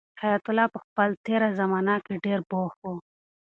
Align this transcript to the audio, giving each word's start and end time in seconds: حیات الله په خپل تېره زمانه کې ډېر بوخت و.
حیات 0.21 0.43
الله 0.51 0.67
په 0.73 0.79
خپل 0.85 1.09
تېره 1.25 1.49
زمانه 1.59 1.95
کې 2.05 2.13
ډېر 2.25 2.39
بوخت 2.49 2.79
و. 2.83 2.87